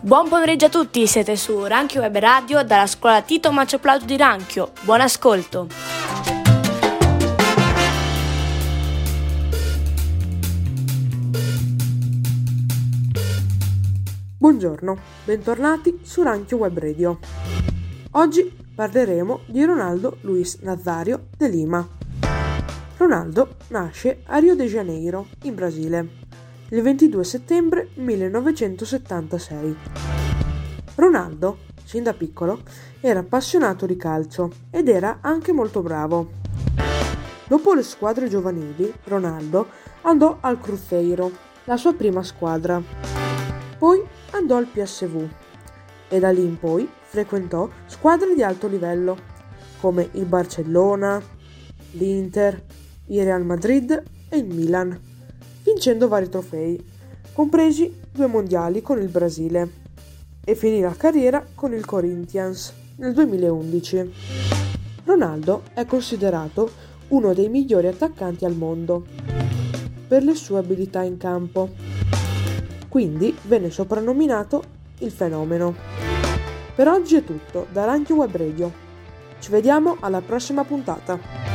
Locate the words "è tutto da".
77.16-77.84